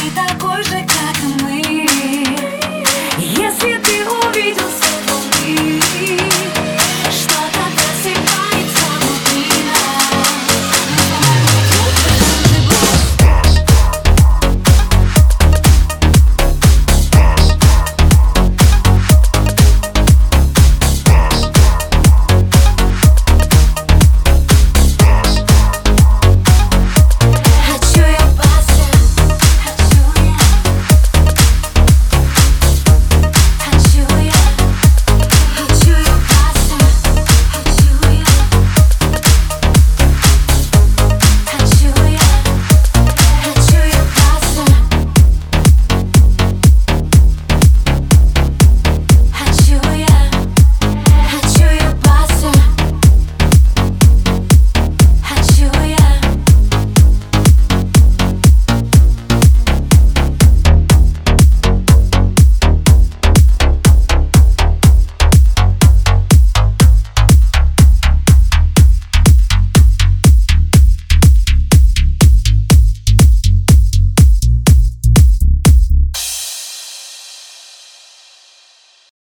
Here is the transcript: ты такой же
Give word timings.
ты 0.00 0.10
такой 0.12 0.62
же 0.64 0.79